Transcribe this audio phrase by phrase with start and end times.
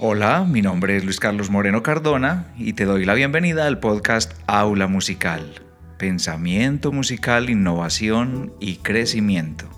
[0.00, 4.32] Hola, mi nombre es Luis Carlos Moreno Cardona y te doy la bienvenida al podcast
[4.46, 5.60] Aula Musical.
[5.98, 9.68] Pensamiento musical, innovación y crecimiento.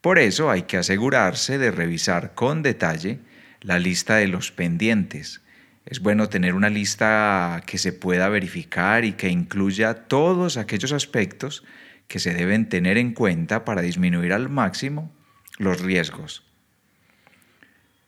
[0.00, 3.20] Por eso hay que asegurarse de revisar con detalle
[3.60, 5.42] la lista de los pendientes.
[5.84, 11.64] Es bueno tener una lista que se pueda verificar y que incluya todos aquellos aspectos
[12.08, 15.12] que se deben tener en cuenta para disminuir al máximo
[15.58, 16.47] los riesgos.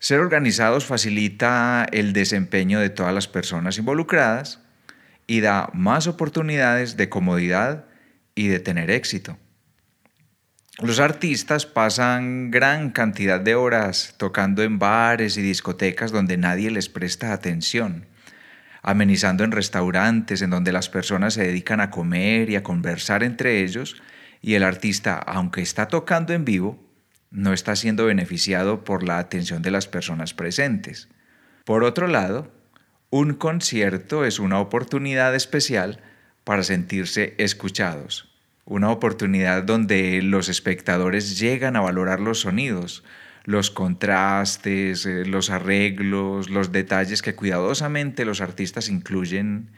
[0.01, 4.61] Ser organizados facilita el desempeño de todas las personas involucradas
[5.27, 7.85] y da más oportunidades de comodidad
[8.35, 9.37] y de tener éxito.
[10.79, 16.89] Los artistas pasan gran cantidad de horas tocando en bares y discotecas donde nadie les
[16.89, 18.07] presta atención,
[18.81, 23.61] amenizando en restaurantes en donde las personas se dedican a comer y a conversar entre
[23.63, 24.01] ellos
[24.41, 26.90] y el artista, aunque está tocando en vivo,
[27.31, 31.09] no está siendo beneficiado por la atención de las personas presentes.
[31.65, 32.53] Por otro lado,
[33.11, 36.01] un concierto es una oportunidad especial
[36.45, 38.33] para sentirse escuchados,
[38.65, 43.05] una oportunidad donde los espectadores llegan a valorar los sonidos,
[43.45, 49.71] los contrastes, eh, los arreglos, los detalles que cuidadosamente los artistas incluyen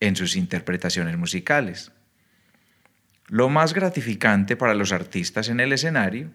[0.00, 1.92] en sus interpretaciones musicales.
[3.26, 6.30] Lo más gratificante para los artistas en el escenario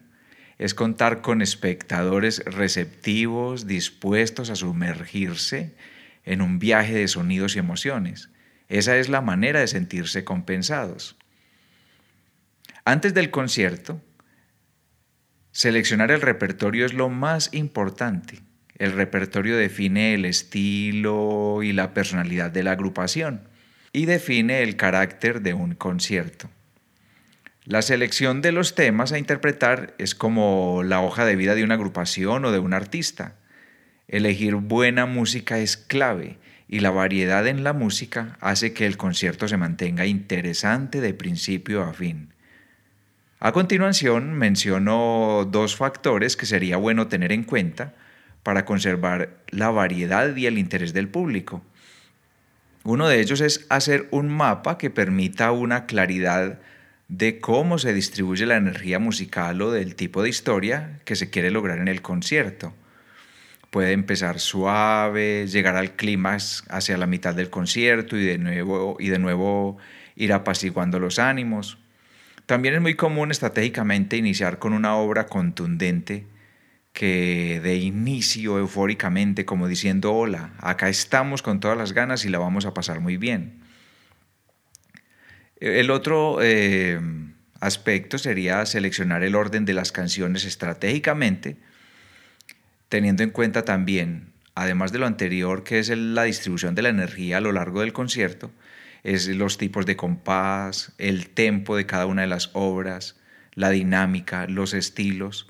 [0.63, 5.75] es contar con espectadores receptivos, dispuestos a sumergirse
[6.23, 8.29] en un viaje de sonidos y emociones.
[8.69, 11.17] Esa es la manera de sentirse compensados.
[12.85, 14.01] Antes del concierto,
[15.51, 18.39] seleccionar el repertorio es lo más importante.
[18.77, 23.49] El repertorio define el estilo y la personalidad de la agrupación
[23.91, 26.49] y define el carácter de un concierto.
[27.65, 31.75] La selección de los temas a interpretar es como la hoja de vida de una
[31.75, 33.35] agrupación o de un artista.
[34.09, 36.37] Elegir buena música es clave
[36.67, 41.83] y la variedad en la música hace que el concierto se mantenga interesante de principio
[41.83, 42.33] a fin.
[43.39, 47.93] A continuación menciono dos factores que sería bueno tener en cuenta
[48.43, 51.63] para conservar la variedad y el interés del público.
[52.83, 56.59] Uno de ellos es hacer un mapa que permita una claridad
[57.17, 61.51] de cómo se distribuye la energía musical o del tipo de historia que se quiere
[61.51, 62.73] lograr en el concierto.
[63.69, 69.09] Puede empezar suave, llegar al clímax hacia la mitad del concierto y de nuevo, y
[69.09, 69.77] de nuevo
[70.15, 71.77] ir apaciguando los ánimos.
[72.47, 76.25] También es muy común estratégicamente iniciar con una obra contundente
[76.93, 82.39] que de inicio eufóricamente como diciendo hola, acá estamos con todas las ganas y la
[82.39, 83.63] vamos a pasar muy bien.
[85.63, 86.99] El otro eh,
[87.61, 91.55] aspecto sería seleccionar el orden de las canciones estratégicamente,
[92.89, 97.37] teniendo en cuenta también, además de lo anterior, que es la distribución de la energía
[97.37, 98.51] a lo largo del concierto,
[99.03, 103.15] es los tipos de compás, el tempo de cada una de las obras,
[103.53, 105.47] la dinámica, los estilos,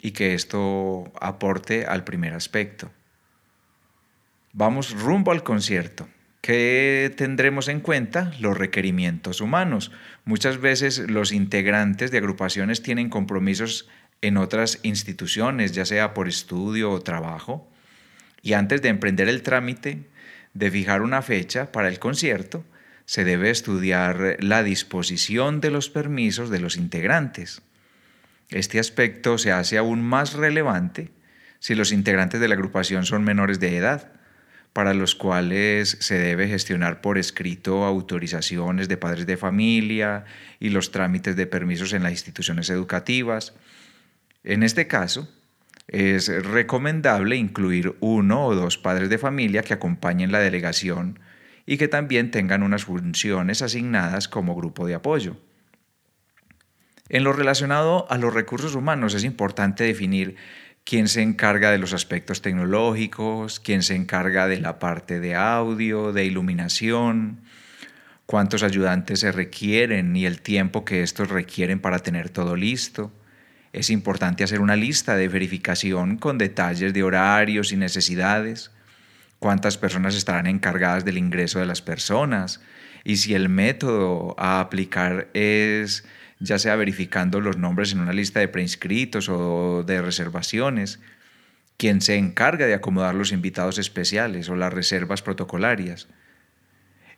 [0.00, 2.90] y que esto aporte al primer aspecto.
[4.54, 6.08] Vamos rumbo al concierto.
[6.42, 8.32] ¿Qué tendremos en cuenta?
[8.40, 9.92] Los requerimientos humanos.
[10.24, 13.88] Muchas veces los integrantes de agrupaciones tienen compromisos
[14.22, 17.70] en otras instituciones, ya sea por estudio o trabajo,
[18.42, 20.10] y antes de emprender el trámite
[20.52, 22.64] de fijar una fecha para el concierto,
[23.04, 27.62] se debe estudiar la disposición de los permisos de los integrantes.
[28.48, 31.12] Este aspecto se hace aún más relevante
[31.60, 34.12] si los integrantes de la agrupación son menores de edad
[34.72, 40.24] para los cuales se debe gestionar por escrito autorizaciones de padres de familia
[40.60, 43.54] y los trámites de permisos en las instituciones educativas.
[44.44, 45.28] En este caso,
[45.88, 51.20] es recomendable incluir uno o dos padres de familia que acompañen la delegación
[51.66, 55.36] y que también tengan unas funciones asignadas como grupo de apoyo.
[57.08, 60.36] En lo relacionado a los recursos humanos es importante definir
[60.84, 66.12] quién se encarga de los aspectos tecnológicos, quién se encarga de la parte de audio,
[66.12, 67.40] de iluminación,
[68.26, 73.12] cuántos ayudantes se requieren y el tiempo que estos requieren para tener todo listo.
[73.72, 78.70] Es importante hacer una lista de verificación con detalles de horarios y necesidades,
[79.38, 82.60] cuántas personas estarán encargadas del ingreso de las personas
[83.04, 86.04] y si el método a aplicar es
[86.42, 90.98] ya sea verificando los nombres en una lista de preinscritos o de reservaciones,
[91.76, 96.08] quien se encarga de acomodar los invitados especiales o las reservas protocolarias.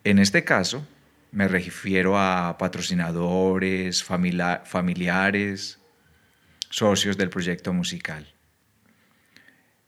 [0.05, 0.87] En este caso,
[1.33, 5.79] me refiero a patrocinadores, familiares,
[6.69, 8.29] socios del proyecto musical.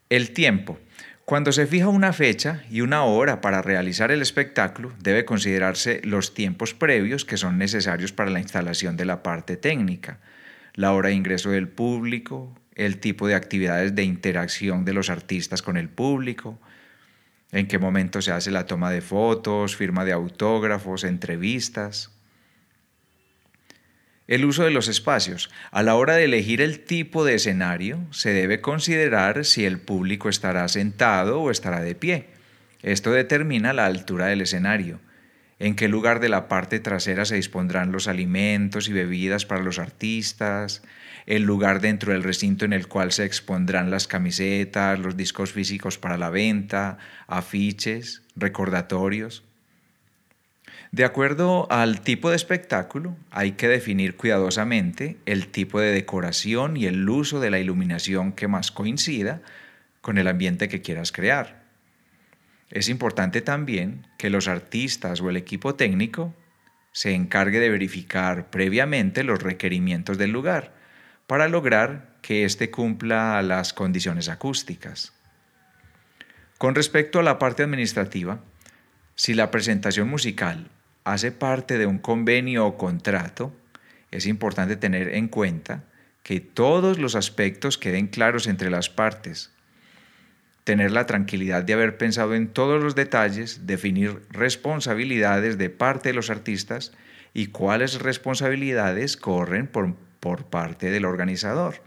[0.09, 0.79] El tiempo.
[1.27, 6.35] Cuando se fija una fecha y una hora para realizar el espectáculo, debe considerarse los
[6.35, 10.21] tiempos previos que son necesarios para la instalación de la parte técnica,
[10.75, 15.63] la hora de ingreso del público, el tipo de actividades de interacción de los artistas
[15.63, 16.61] con el público,
[17.51, 22.16] en qué momento se hace la toma de fotos, firma de autógrafos, entrevistas.
[24.29, 25.51] El uso de los espacios.
[25.71, 30.29] A la hora de elegir el tipo de escenario, se debe considerar si el público
[30.29, 32.27] estará sentado o estará de pie.
[32.83, 35.01] Esto determina la altura del escenario,
[35.59, 39.79] en qué lugar de la parte trasera se dispondrán los alimentos y bebidas para los
[39.79, 40.83] artistas,
[41.25, 45.99] el lugar dentro del recinto en el cual se expondrán las camisetas, los discos físicos
[45.99, 49.46] para la venta, afiches, recordatorios.
[50.97, 56.87] De acuerdo al tipo de espectáculo, hay que definir cuidadosamente el tipo de decoración y
[56.87, 59.43] el uso de la iluminación que más coincida
[60.01, 61.65] con el ambiente que quieras crear.
[62.71, 66.35] Es importante también que los artistas o el equipo técnico
[66.93, 70.73] se encargue de verificar previamente los requerimientos del lugar
[71.27, 75.13] para lograr que éste cumpla las condiciones acústicas.
[76.57, 78.41] Con respecto a la parte administrativa,
[79.15, 80.71] si la presentación musical
[81.07, 83.55] hace parte de un convenio o contrato,
[84.11, 85.85] es importante tener en cuenta
[86.25, 89.53] que todos los aspectos queden claros entre las partes.
[90.65, 96.15] Tener la tranquilidad de haber pensado en todos los detalles, definir responsabilidades de parte de
[96.17, 96.93] los artistas
[97.33, 101.85] y cuáles responsabilidades corren por, por parte del organizador.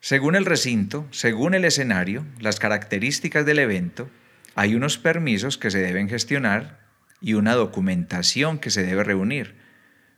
[0.00, 4.08] Según el recinto, según el escenario, las características del evento,
[4.54, 6.79] hay unos permisos que se deben gestionar
[7.20, 9.54] y una documentación que se debe reunir.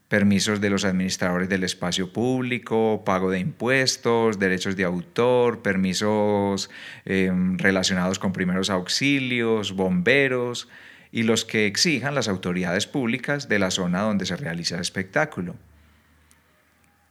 [0.08, 6.70] Permisos de los administradores del espacio público, pago de impuestos, derechos de autor, permisos
[7.04, 10.68] em, relacionados con primeros auxilios, bomberos
[11.10, 15.56] y los que exijan las autoridades públicas de la zona donde se realiza el espectáculo.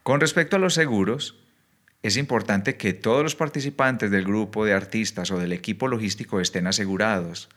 [0.03, 1.35] Con respecto a los seguros,
[2.03, 6.65] es importante que todos los participantes del grupo de artistas o del equipo logístico estén
[6.65, 7.49] asegurados.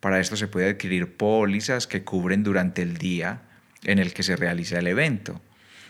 [0.00, 3.42] Para esto se puede adquirir pólizas que cubren durante el día
[3.84, 5.40] en el que se realiza el evento.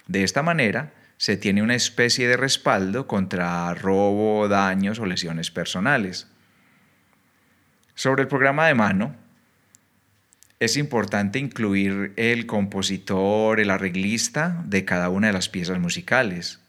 [0.07, 6.27] De esta manera, se tiene una especie de respaldo contra robo, daños o lesiones personales.
[7.95, 9.15] Sobre el programa de mano,
[10.61, 16.61] es importante incluir el compositor, el arreglista de cada una de las piezas musicales,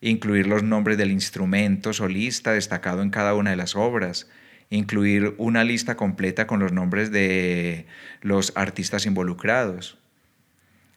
[0.00, 4.28] incluir los nombres del instrumento solista destacado en cada una de las obras,
[4.70, 7.86] incluir una lista completa con los nombres de
[8.20, 9.98] los artistas involucrados,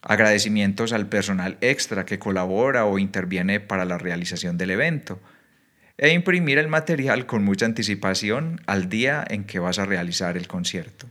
[0.01, 5.19] agradecimientos al personal extra que colabora o interviene para la realización del evento,
[5.97, 10.47] e imprimir el material con mucha anticipación al día en que vas a realizar el
[10.47, 11.07] concierto.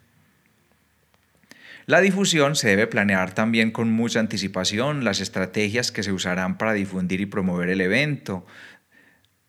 [1.86, 6.72] La difusión se debe planear también con mucha anticipación las estrategias que se usarán para
[6.72, 8.44] difundir y promover el evento,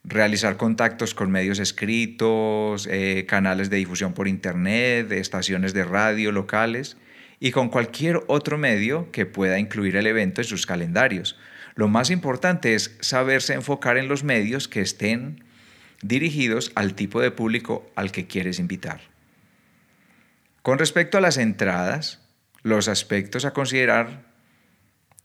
[0.08, 6.96] realizar contactos con medios escritos, eh, canales de difusión por internet, estaciones de radio locales
[7.40, 11.38] y con cualquier otro medio que pueda incluir el evento en sus calendarios.
[11.74, 15.44] Lo más importante es saberse enfocar en los medios que estén
[16.02, 19.00] dirigidos al tipo de público al que quieres invitar.
[20.62, 22.20] Con respecto a las entradas,
[22.62, 24.26] los aspectos a considerar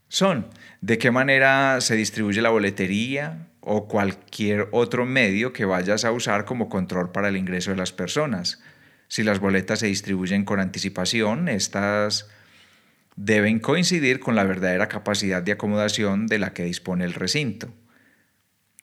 [0.10, 0.48] son
[0.82, 6.46] de qué manera se distribuye la boletería o cualquier otro medio que vayas a usar
[6.46, 8.62] como control para el ingreso de las personas.
[9.08, 12.30] Si las boletas se distribuyen con anticipación, estas
[13.16, 17.74] deben coincidir con la verdadera capacidad de acomodación de la que dispone el recinto.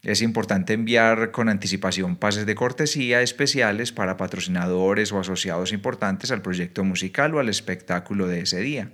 [0.02, 6.40] Es importante enviar con anticipación pases de cortesía especiales para patrocinadores o asociados importantes al
[6.40, 8.92] proyecto musical o al espectáculo de ese día.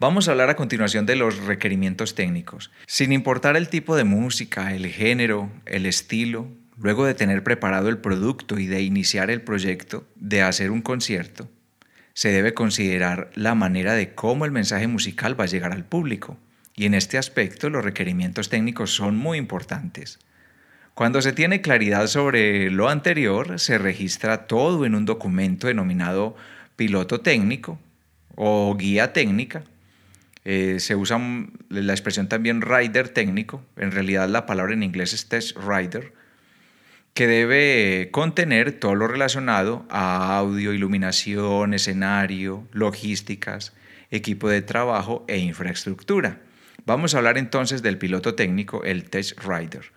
[0.00, 2.70] Vamos a hablar a continuación de los requerimientos técnicos.
[2.86, 7.98] Sin importar el tipo de música, el género, el estilo, luego de tener preparado el
[7.98, 11.48] producto y de iniciar el proyecto de hacer un concierto,
[12.14, 16.38] se debe considerar la manera de cómo el mensaje musical va a llegar al público.
[16.76, 20.20] Y en este aspecto los requerimientos técnicos son muy importantes.
[20.94, 26.36] Cuando se tiene claridad sobre lo anterior, se registra todo en un documento denominado
[26.76, 27.80] piloto técnico
[28.36, 29.64] o guía técnica.
[30.50, 31.20] Eh, se usa
[31.68, 36.14] la expresión también rider técnico, en realidad la palabra en inglés es test rider,
[37.12, 43.74] que debe contener todo lo relacionado a audio, iluminación, escenario, logísticas,
[44.10, 46.40] equipo de trabajo e infraestructura.
[46.86, 49.92] Vamos a hablar entonces del piloto técnico, el Test Rider.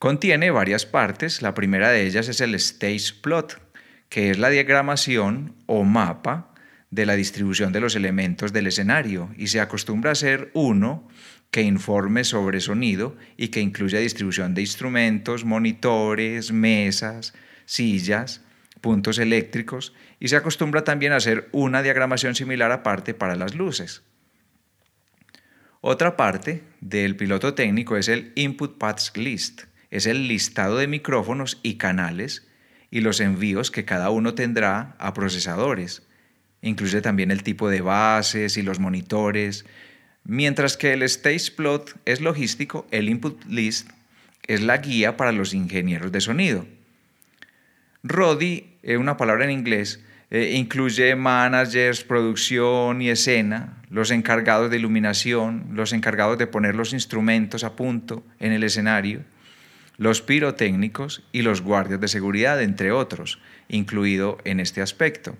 [0.00, 3.60] Contiene varias partes, la primera de ellas es el Stage Plot,
[4.08, 6.49] que es la diagramación o mapa
[6.90, 11.08] de la distribución de los elementos del escenario y se acostumbra a ser uno
[11.50, 18.42] que informe sobre sonido y que incluya distribución de instrumentos, monitores, mesas, sillas,
[18.80, 24.02] puntos eléctricos y se acostumbra también a hacer una diagramación similar aparte para las luces.
[25.80, 31.58] Otra parte del piloto técnico es el Input Paths List, es el listado de micrófonos
[31.62, 32.46] y canales
[32.90, 36.06] y los envíos que cada uno tendrá a procesadores.
[36.62, 39.64] Incluye también el tipo de bases y los monitores,
[40.24, 43.90] mientras que el Stage Plot es logístico, el Input List
[44.46, 46.66] es la guía para los ingenieros de sonido.
[48.02, 50.00] RODI, es una palabra en inglés,
[50.30, 56.92] eh, incluye managers, producción y escena, los encargados de iluminación, los encargados de poner los
[56.92, 59.22] instrumentos a punto en el escenario,
[59.98, 65.36] los pirotécnicos y los guardias de seguridad, entre otros, incluido en este aspecto.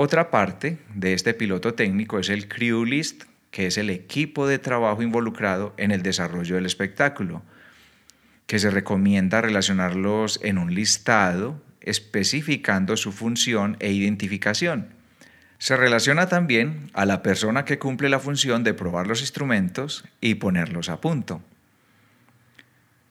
[0.00, 4.60] Otra parte de este piloto técnico es el crew list, que es el equipo de
[4.60, 7.42] trabajo involucrado en el desarrollo del espectáculo,
[8.46, 14.86] que se recomienda relacionarlos en un listado especificando su función e identificación.
[15.58, 20.36] Se relaciona también a la persona que cumple la función de probar los instrumentos y
[20.36, 21.42] ponerlos a punto.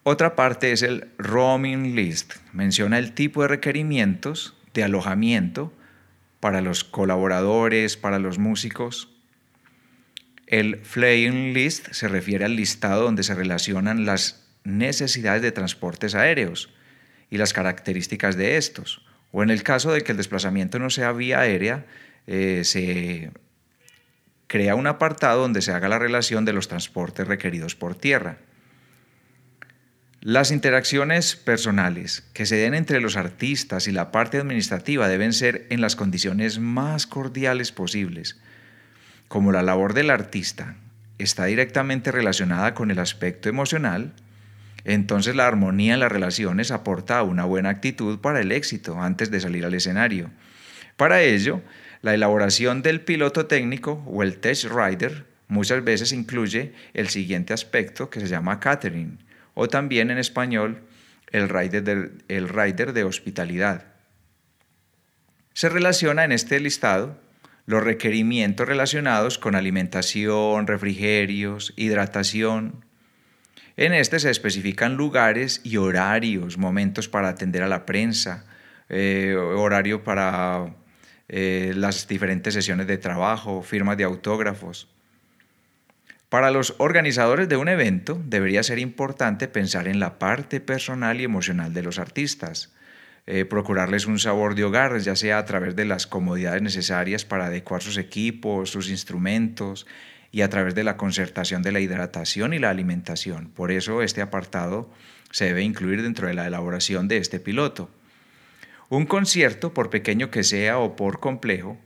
[0.03, 2.35] Otra parte es el roaming list.
[2.53, 5.73] Menciona el tipo de requerimientos de alojamiento
[6.47, 9.09] para los colaboradores, para los músicos.
[10.45, 16.69] El flying list se refiere al listado donde se relacionan las necesidades de transportes aéreos
[17.29, 19.05] y las características de estos.
[19.33, 21.85] O en el caso de que el desplazamiento no sea vía aérea,
[22.27, 23.31] eh, se
[24.47, 28.37] crea un apartado donde se haga la relación de los transportes requeridos por tierra.
[30.27, 35.65] Las interacciones personales que se den entre los artistas y la parte administrativa deben ser
[35.69, 38.37] en las condiciones más cordiales posibles.
[39.29, 40.75] Como la labor del artista
[41.17, 44.11] está directamente relacionada con el aspecto emocional,
[44.83, 49.39] entonces la armonía en las relaciones aporta una buena actitud para el éxito antes de
[49.39, 50.29] salir al escenario.
[50.97, 51.61] Para ello,
[52.01, 58.09] la elaboración del piloto técnico o el test rider muchas veces incluye el siguiente aspecto
[58.09, 59.19] que se llama catering
[59.59, 60.83] o también en español
[61.31, 63.85] el rider de, hospitalidad.
[65.53, 67.19] Se relaciona en este listado
[67.65, 72.85] los requerimientos relacionados con alimentación, refrigerios, hidratación,
[73.77, 78.45] en este se especifican lugares y horarios, momentos para atender a la prensa,
[78.89, 80.75] eh, horario para
[81.29, 84.87] eh, las diferentes sesiones de trabajo, firmas de autógrafos.
[86.29, 91.23] Para los organizadores de un evento debería ser importante pensar en la parte personal y
[91.23, 92.73] emocional de los artistas,
[93.27, 97.45] eh, procurarles un sabor de hogar, ya sea a través de las comodidades necesarias para
[97.45, 99.87] adecuar sus equipos, sus instrumentos,
[100.31, 103.49] y a través de la concertación de la hidratación y la alimentación.
[103.49, 104.89] Por eso este apartado
[105.31, 107.89] se debe incluir dentro de la elaboración de este piloto.
[108.89, 111.77] Un concierto, por pequeño que sea o por complejo,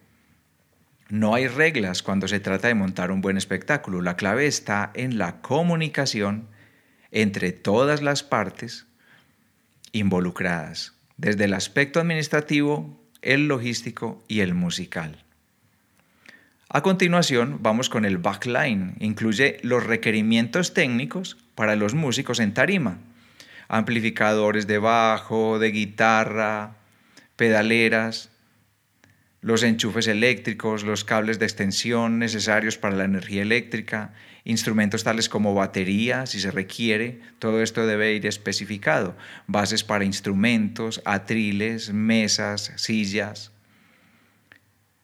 [1.11, 4.01] no hay reglas cuando se trata de montar un buen espectáculo.
[4.01, 6.47] La clave está en la comunicación
[7.11, 8.85] entre todas las partes
[9.91, 15.21] involucradas, desde el aspecto administrativo, el logístico y el musical.
[16.69, 18.95] A continuación, vamos con el backline.
[19.01, 22.99] Incluye los requerimientos técnicos para los músicos en tarima.
[23.67, 26.77] Amplificadores de bajo, de guitarra,
[27.35, 28.30] pedaleras,
[29.41, 35.55] los enchufes eléctricos, los cables de extensión necesarios para la energía eléctrica, instrumentos tales como
[35.55, 39.17] batería, si se requiere, todo esto debe ir especificado.
[39.47, 43.51] Bases para instrumentos, atriles, mesas, sillas.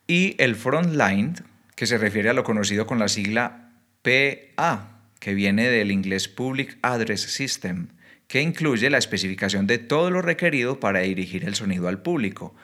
[0.06, 1.34] Y el front line
[1.74, 6.78] que se refiere a lo conocido con la sigla PA, que viene del inglés Public
[6.82, 7.88] Address System,
[8.28, 12.54] que incluye la especificación de todo lo requerido para dirigir el sonido al público.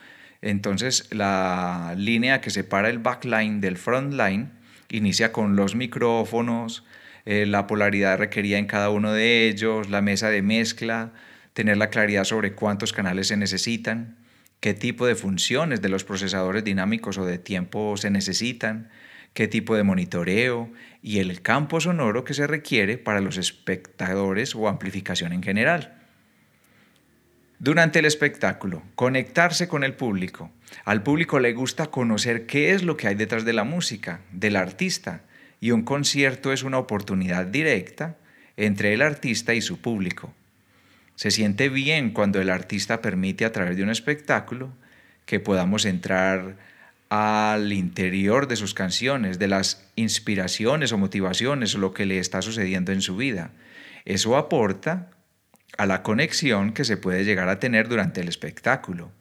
[0.44, 4.50] Entonces, la línea que separa el backline del frontline
[4.90, 6.84] inicia con los micrófonos,
[7.24, 11.14] eh, la polaridad requerida en cada uno de ellos, la mesa de mezcla,
[11.54, 14.18] tener la claridad sobre cuántos canales se necesitan,
[14.60, 18.90] qué tipo de funciones de los procesadores dinámicos o de tiempo se necesitan,
[19.32, 20.70] qué tipo de monitoreo
[21.00, 26.03] y el campo sonoro que se requiere para los espectadores o amplificación en general.
[27.58, 30.50] Durante el espectáculo, conectarse con el público.
[30.84, 34.56] Al público le gusta conocer qué es lo que hay detrás de la música, del
[34.56, 35.22] artista,
[35.60, 38.16] y un concierto es una oportunidad directa
[38.56, 40.34] entre el artista y su público.
[41.14, 44.72] Se siente bien cuando el artista permite a través de un espectáculo
[45.26, 46.56] que podamos entrar
[47.08, 52.42] al interior de sus canciones, de las inspiraciones o motivaciones o lo que le está
[52.42, 53.52] sucediendo en su vida.
[54.04, 55.10] Eso aporta
[55.76, 59.12] a la conexión que se puede llegar a tener durante el espectáculo.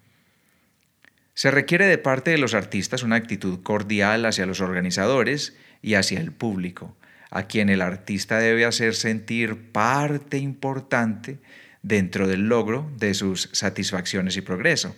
[1.33, 6.19] Se requiere de parte de los artistas una actitud cordial hacia los organizadores y hacia
[6.19, 6.95] el público,
[7.31, 11.39] a quien el artista debe hacer sentir parte importante
[11.81, 14.95] dentro del logro de sus satisfacciones y progreso.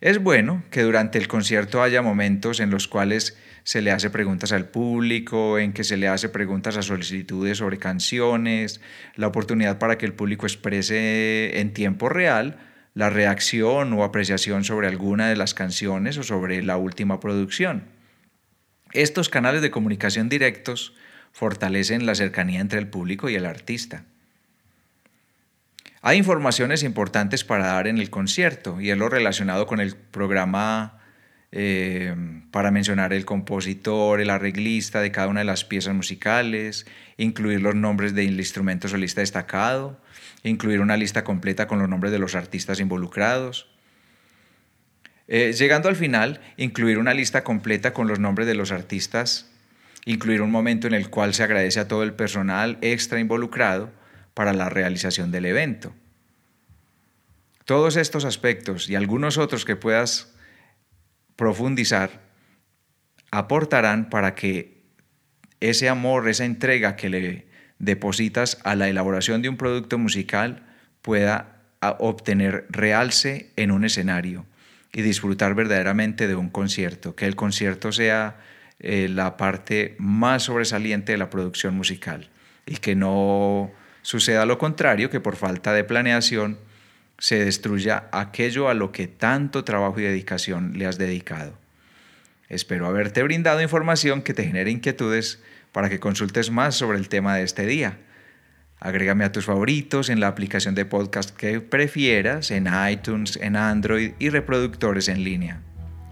[0.00, 4.52] Es bueno que durante el concierto haya momentos en los cuales se le hace preguntas
[4.52, 8.80] al público, en que se le hace preguntas a solicitudes sobre canciones,
[9.16, 12.58] la oportunidad para que el público exprese en tiempo real
[12.92, 17.84] la reacción o apreciación sobre alguna de las canciones o sobre la última producción.
[18.92, 20.94] Estos canales de comunicación directos
[21.32, 24.04] fortalecen la cercanía entre el público y el artista.
[26.02, 31.00] Hay informaciones importantes para dar en el concierto y es lo relacionado con el programa
[31.56, 32.12] eh,
[32.50, 36.84] para mencionar el compositor, el arreglista de cada una de las piezas musicales,
[37.16, 40.00] incluir los nombres del instrumento solista destacado,
[40.42, 43.68] incluir una lista completa con los nombres de los artistas involucrados.
[45.28, 49.48] Eh, llegando al final, incluir una lista completa con los nombres de los artistas,
[50.06, 53.92] incluir un momento en el cual se agradece a todo el personal extra involucrado,
[54.34, 55.94] para la realización del evento.
[57.64, 60.33] Todos estos aspectos y algunos otros que puedas
[61.36, 62.22] profundizar
[63.30, 64.84] aportarán para que
[65.60, 67.46] ese amor, esa entrega que le
[67.78, 70.66] depositas a la elaboración de un producto musical
[71.02, 71.62] pueda
[71.98, 74.46] obtener realce en un escenario
[74.92, 78.36] y disfrutar verdaderamente de un concierto, que el concierto sea
[78.78, 82.30] eh, la parte más sobresaliente de la producción musical
[82.66, 83.72] y que no
[84.04, 86.58] Suceda lo contrario, que por falta de planeación
[87.18, 91.58] se destruya aquello a lo que tanto trabajo y dedicación le has dedicado.
[92.48, 97.36] Espero haberte brindado información que te genere inquietudes para que consultes más sobre el tema
[97.36, 97.98] de este día.
[98.80, 104.12] Agrégame a tus favoritos en la aplicación de podcast que prefieras, en iTunes, en Android
[104.18, 105.62] y reproductores en línea.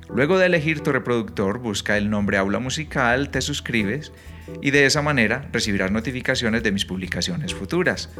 [0.09, 4.12] Luego de elegir tu reproductor, busca el nombre Aula Musical, te suscribes
[4.61, 8.11] y de esa manera recibirás notificaciones de mis publicaciones futuras.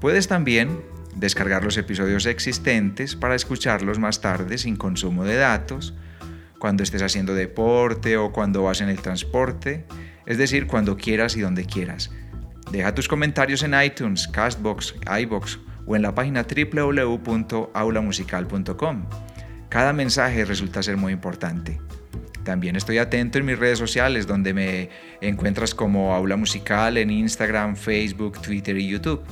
[0.00, 0.80] Puedes también
[1.16, 5.94] descargar los episodios existentes para escucharlos más tarde sin consumo de datos,
[6.58, 9.84] cuando estés haciendo deporte o cuando vas en el transporte,
[10.26, 12.10] es decir, cuando quieras y donde quieras.
[12.70, 19.06] Deja tus comentarios en iTunes, Castbox, iBox o en la página www.aulamusical.com.
[19.68, 21.80] Cada mensaje resulta ser muy importante.
[22.44, 27.74] También estoy atento en mis redes sociales donde me encuentras como Aula Musical en Instagram,
[27.74, 29.24] Facebook, Twitter y YouTube.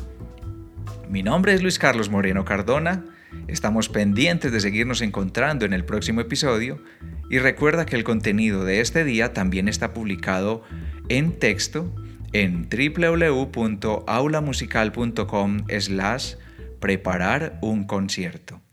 [1.14, 3.04] Mi nombre es Luis Carlos Moreno Cardona.
[3.46, 6.82] Estamos pendientes de seguirnos encontrando en el próximo episodio
[7.30, 10.64] y recuerda que el contenido de este día también está publicado
[11.08, 11.94] en texto
[12.32, 16.34] en www.aulamusical.com slash
[16.80, 18.63] preparar un concierto.